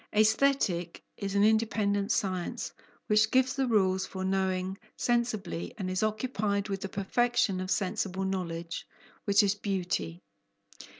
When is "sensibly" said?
4.97-5.75